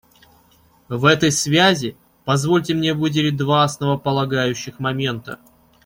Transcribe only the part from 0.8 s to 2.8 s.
В этой связи позвольте